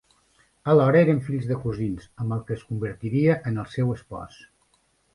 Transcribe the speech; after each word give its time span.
Alhora 0.71 1.03
eren 1.07 1.19
fills 1.27 1.45
de 1.51 1.59
cosins 1.67 2.09
amb 2.25 2.39
el 2.39 2.43
que 2.49 2.59
es 2.59 2.67
convertiria 2.73 3.39
en 3.53 3.65
el 3.67 3.73
seu 3.79 3.97
espòs. 4.01 4.45